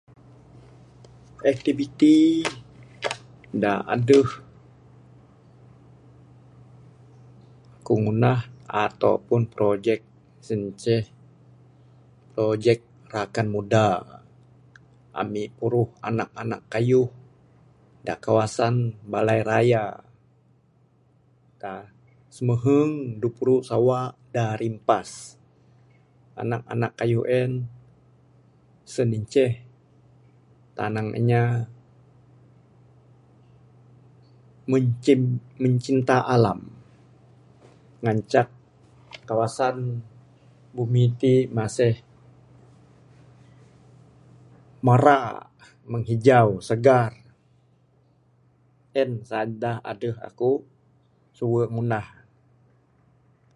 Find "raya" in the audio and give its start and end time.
19.49-19.85